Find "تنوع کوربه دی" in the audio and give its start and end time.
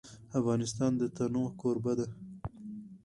1.17-2.07